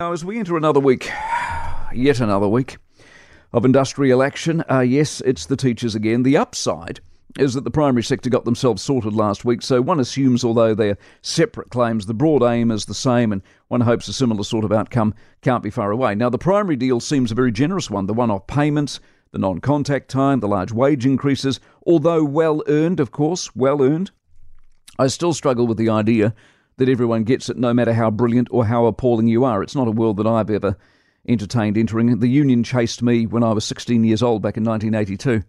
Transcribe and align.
Now, 0.00 0.14
as 0.14 0.24
we 0.24 0.38
enter 0.38 0.56
another 0.56 0.80
week, 0.80 1.10
yet 1.92 2.20
another 2.20 2.48
week 2.48 2.78
of 3.52 3.66
industrial 3.66 4.22
action, 4.22 4.64
uh, 4.70 4.80
yes, 4.80 5.20
it's 5.26 5.44
the 5.44 5.58
teachers 5.58 5.94
again. 5.94 6.22
The 6.22 6.38
upside 6.38 7.00
is 7.38 7.52
that 7.52 7.64
the 7.64 7.70
primary 7.70 8.02
sector 8.02 8.30
got 8.30 8.46
themselves 8.46 8.80
sorted 8.80 9.12
last 9.12 9.44
week, 9.44 9.60
so 9.60 9.82
one 9.82 10.00
assumes, 10.00 10.42
although 10.42 10.74
they're 10.74 10.96
separate 11.20 11.68
claims, 11.68 12.06
the 12.06 12.14
broad 12.14 12.42
aim 12.42 12.70
is 12.70 12.86
the 12.86 12.94
same, 12.94 13.30
and 13.30 13.42
one 13.68 13.82
hopes 13.82 14.08
a 14.08 14.14
similar 14.14 14.42
sort 14.42 14.64
of 14.64 14.72
outcome 14.72 15.12
can't 15.42 15.62
be 15.62 15.68
far 15.68 15.90
away. 15.90 16.14
Now, 16.14 16.30
the 16.30 16.38
primary 16.38 16.76
deal 16.76 17.00
seems 17.00 17.30
a 17.30 17.34
very 17.34 17.52
generous 17.52 17.90
one 17.90 18.06
the 18.06 18.14
one 18.14 18.30
off 18.30 18.46
payments, 18.46 19.00
the 19.32 19.38
non 19.38 19.60
contact 19.60 20.08
time, 20.08 20.40
the 20.40 20.48
large 20.48 20.72
wage 20.72 21.04
increases, 21.04 21.60
although 21.86 22.24
well 22.24 22.62
earned, 22.68 23.00
of 23.00 23.10
course, 23.10 23.54
well 23.54 23.82
earned. 23.82 24.12
I 24.98 25.08
still 25.08 25.34
struggle 25.34 25.66
with 25.66 25.76
the 25.76 25.90
idea 25.90 26.34
that 26.80 26.88
everyone 26.88 27.24
gets 27.24 27.50
it 27.50 27.58
no 27.58 27.74
matter 27.74 27.92
how 27.92 28.10
brilliant 28.10 28.48
or 28.50 28.64
how 28.64 28.86
appalling 28.86 29.28
you 29.28 29.44
are. 29.44 29.62
It's 29.62 29.76
not 29.76 29.86
a 29.86 29.90
world 29.92 30.16
that 30.16 30.26
I've 30.26 30.48
ever 30.48 30.78
entertained 31.28 31.76
entering. 31.76 32.20
The 32.20 32.26
union 32.26 32.64
chased 32.64 33.02
me 33.02 33.26
when 33.26 33.42
I 33.42 33.52
was 33.52 33.66
16 33.66 34.02
years 34.02 34.22
old 34.22 34.40
back 34.40 34.56
in 34.56 34.64
1982. 34.64 35.44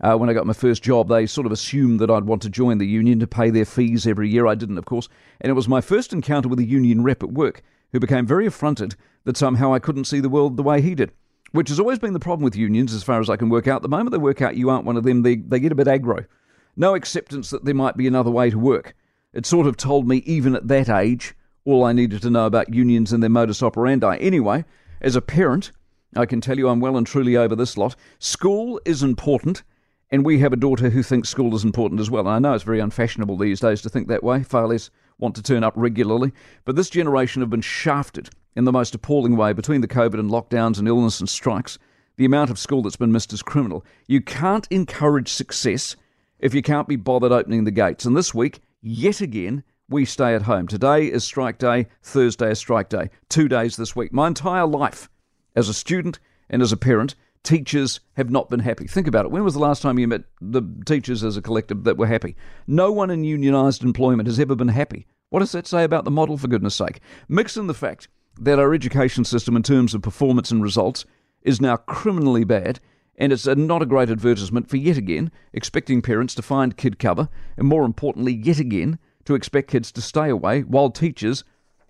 Uh, 0.00 0.16
when 0.16 0.28
I 0.28 0.32
got 0.32 0.44
my 0.44 0.52
first 0.52 0.82
job, 0.82 1.08
they 1.08 1.24
sort 1.26 1.46
of 1.46 1.52
assumed 1.52 2.00
that 2.00 2.10
I'd 2.10 2.24
want 2.24 2.42
to 2.42 2.50
join 2.50 2.78
the 2.78 2.86
union 2.88 3.20
to 3.20 3.28
pay 3.28 3.48
their 3.50 3.64
fees 3.64 4.08
every 4.08 4.28
year. 4.28 4.48
I 4.48 4.56
didn't, 4.56 4.76
of 4.76 4.84
course. 4.84 5.08
And 5.40 5.50
it 5.50 5.54
was 5.54 5.68
my 5.68 5.80
first 5.80 6.12
encounter 6.12 6.48
with 6.48 6.58
a 6.58 6.64
union 6.64 7.04
rep 7.04 7.22
at 7.22 7.30
work 7.30 7.62
who 7.92 8.00
became 8.00 8.26
very 8.26 8.46
affronted 8.46 8.96
that 9.22 9.36
somehow 9.36 9.72
I 9.72 9.78
couldn't 9.78 10.06
see 10.06 10.18
the 10.18 10.28
world 10.28 10.56
the 10.56 10.64
way 10.64 10.82
he 10.82 10.96
did. 10.96 11.12
Which 11.52 11.68
has 11.68 11.78
always 11.78 12.00
been 12.00 12.12
the 12.12 12.18
problem 12.18 12.42
with 12.42 12.56
unions, 12.56 12.92
as 12.92 13.04
far 13.04 13.20
as 13.20 13.30
I 13.30 13.36
can 13.36 13.50
work 13.50 13.68
out. 13.68 13.82
The 13.82 13.88
moment 13.88 14.10
they 14.10 14.18
work 14.18 14.42
out 14.42 14.56
you 14.56 14.68
aren't 14.68 14.86
one 14.86 14.96
of 14.96 15.04
them, 15.04 15.22
they, 15.22 15.36
they 15.36 15.60
get 15.60 15.70
a 15.70 15.76
bit 15.76 15.86
aggro. 15.86 16.26
No 16.74 16.96
acceptance 16.96 17.50
that 17.50 17.64
there 17.64 17.72
might 17.72 17.96
be 17.96 18.08
another 18.08 18.32
way 18.32 18.50
to 18.50 18.58
work. 18.58 18.96
It 19.32 19.46
sort 19.46 19.66
of 19.66 19.76
told 19.76 20.06
me, 20.06 20.18
even 20.18 20.54
at 20.54 20.68
that 20.68 20.88
age, 20.88 21.34
all 21.64 21.84
I 21.84 21.92
needed 21.92 22.22
to 22.22 22.30
know 22.30 22.46
about 22.46 22.74
unions 22.74 23.12
and 23.12 23.22
their 23.22 23.30
modus 23.30 23.62
operandi. 23.62 24.16
Anyway, 24.18 24.64
as 25.00 25.16
a 25.16 25.22
parent, 25.22 25.72
I 26.16 26.26
can 26.26 26.40
tell 26.40 26.58
you 26.58 26.68
I'm 26.68 26.80
well 26.80 26.96
and 26.96 27.06
truly 27.06 27.36
over 27.36 27.56
this 27.56 27.76
lot. 27.76 27.96
School 28.18 28.80
is 28.84 29.02
important, 29.02 29.62
and 30.10 30.24
we 30.24 30.40
have 30.40 30.52
a 30.52 30.56
daughter 30.56 30.90
who 30.90 31.02
thinks 31.02 31.30
school 31.30 31.54
is 31.54 31.64
important 31.64 32.00
as 32.00 32.10
well. 32.10 32.26
And 32.28 32.30
I 32.30 32.38
know 32.38 32.54
it's 32.54 32.64
very 32.64 32.80
unfashionable 32.80 33.38
these 33.38 33.60
days 33.60 33.80
to 33.82 33.88
think 33.88 34.08
that 34.08 34.22
way. 34.22 34.42
Far 34.42 34.66
less 34.66 34.90
want 35.18 35.34
to 35.36 35.42
turn 35.42 35.64
up 35.64 35.72
regularly. 35.76 36.32
But 36.64 36.76
this 36.76 36.90
generation 36.90 37.40
have 37.40 37.50
been 37.50 37.62
shafted 37.62 38.28
in 38.54 38.64
the 38.64 38.72
most 38.72 38.94
appalling 38.94 39.36
way 39.36 39.54
between 39.54 39.80
the 39.80 39.88
COVID 39.88 40.18
and 40.18 40.30
lockdowns 40.30 40.78
and 40.78 40.86
illness 40.86 41.20
and 41.20 41.28
strikes. 41.28 41.78
The 42.16 42.26
amount 42.26 42.50
of 42.50 42.58
school 42.58 42.82
that's 42.82 42.96
been 42.96 43.12
missed 43.12 43.32
is 43.32 43.42
criminal. 43.42 43.84
You 44.06 44.20
can't 44.20 44.68
encourage 44.70 45.32
success 45.32 45.96
if 46.38 46.54
you 46.54 46.60
can't 46.60 46.88
be 46.88 46.96
bothered 46.96 47.32
opening 47.32 47.64
the 47.64 47.70
gates. 47.70 48.04
And 48.04 48.14
this 48.14 48.34
week, 48.34 48.60
yet 48.82 49.20
again, 49.20 49.62
we 49.88 50.04
stay 50.04 50.34
at 50.34 50.42
home. 50.42 50.66
Today 50.66 51.06
is 51.06 51.24
strike 51.24 51.58
day, 51.58 51.86
Thursday 52.02 52.50
is 52.50 52.58
strike 52.58 52.88
day. 52.88 53.10
Two 53.28 53.48
days 53.48 53.76
this 53.76 53.94
week. 53.94 54.12
My 54.12 54.26
entire 54.26 54.66
life 54.66 55.08
as 55.54 55.68
a 55.68 55.74
student 55.74 56.18
and 56.50 56.62
as 56.62 56.72
a 56.72 56.76
parent, 56.76 57.14
teachers 57.42 58.00
have 58.16 58.30
not 58.30 58.50
been 58.50 58.60
happy. 58.60 58.86
Think 58.86 59.06
about 59.06 59.24
it. 59.24 59.30
When 59.30 59.44
was 59.44 59.54
the 59.54 59.60
last 59.60 59.82
time 59.82 59.98
you 59.98 60.08
met 60.08 60.22
the 60.40 60.62
teachers 60.86 61.24
as 61.24 61.36
a 61.36 61.42
collective 61.42 61.84
that 61.84 61.96
were 61.96 62.06
happy? 62.06 62.36
No 62.66 62.92
one 62.92 63.10
in 63.10 63.22
unionised 63.22 63.82
employment 63.82 64.28
has 64.28 64.40
ever 64.40 64.54
been 64.54 64.68
happy. 64.68 65.06
What 65.30 65.40
does 65.40 65.52
that 65.52 65.66
say 65.66 65.84
about 65.84 66.04
the 66.04 66.10
model, 66.10 66.36
for 66.36 66.48
goodness 66.48 66.74
sake? 66.74 67.00
Mix 67.28 67.56
in 67.56 67.66
the 67.66 67.74
fact 67.74 68.08
that 68.40 68.58
our 68.58 68.74
education 68.74 69.24
system, 69.24 69.56
in 69.56 69.62
terms 69.62 69.94
of 69.94 70.02
performance 70.02 70.50
and 70.50 70.62
results, 70.62 71.04
is 71.42 71.60
now 71.60 71.76
criminally 71.76 72.44
bad 72.44 72.80
and 73.16 73.32
it's 73.32 73.46
a, 73.46 73.54
not 73.54 73.82
a 73.82 73.86
great 73.86 74.10
advertisement 74.10 74.68
for 74.68 74.76
yet 74.76 74.96
again 74.96 75.30
expecting 75.52 76.02
parents 76.02 76.34
to 76.34 76.42
find 76.42 76.76
kid 76.76 76.98
cover, 76.98 77.28
and 77.56 77.66
more 77.66 77.84
importantly, 77.84 78.32
yet 78.32 78.58
again, 78.58 78.98
to 79.24 79.34
expect 79.34 79.70
kids 79.70 79.92
to 79.92 80.02
stay 80.02 80.28
away 80.28 80.62
while 80.62 80.90
teachers 80.90 81.44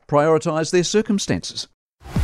prioritise 0.06 0.70
their 0.70 0.84
circumstances. 0.84 1.68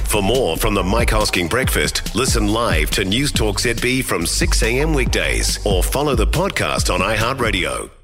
For 0.04 0.22
more 0.22 0.56
from 0.56 0.74
the 0.74 0.82
Mike 0.82 1.10
Hosking 1.10 1.48
Breakfast, 1.48 2.14
listen 2.14 2.48
live 2.48 2.90
to 2.92 3.04
News 3.04 3.30
Talk 3.30 3.58
ZB 3.58 4.04
from 4.04 4.26
6 4.26 4.62
a.m. 4.62 4.92
weekdays 4.92 5.64
or 5.64 5.82
follow 5.82 6.14
the 6.14 6.26
podcast 6.26 6.92
on 6.92 7.00
iHeartRadio. 7.00 7.97